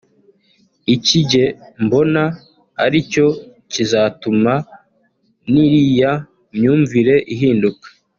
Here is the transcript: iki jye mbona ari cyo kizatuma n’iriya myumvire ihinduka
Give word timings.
iki 0.95 1.17
jye 1.29 1.45
mbona 1.83 2.23
ari 2.83 2.99
cyo 3.11 3.27
kizatuma 3.71 4.53
n’iriya 5.51 6.11
myumvire 6.55 7.15
ihinduka 7.35 7.87